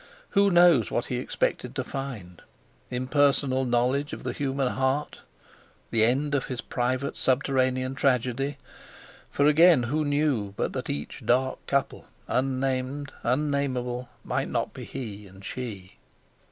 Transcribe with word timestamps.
Who 0.29 0.49
knows 0.49 0.89
what 0.89 1.05
he 1.05 1.17
expected 1.17 1.75
to 1.75 1.83
find—impersonal 1.83 3.65
knowledge 3.65 4.13
of 4.13 4.23
the 4.23 4.33
human 4.33 4.69
heart—the 4.69 6.03
end 6.03 6.33
of 6.33 6.45
his 6.47 6.59
private 6.59 7.15
subterranean 7.15 7.93
tragedy—for, 7.93 9.45
again, 9.45 9.83
who 9.83 10.03
knew, 10.03 10.55
but 10.57 10.73
that 10.73 10.89
each 10.89 11.21
dark 11.23 11.63
couple, 11.67 12.07
unnamed, 12.27 13.13
unnameable, 13.21 14.09
might 14.23 14.49
not 14.49 14.73
be 14.73 14.85
he 14.85 15.27
and 15.27 15.45
she? 15.45 15.99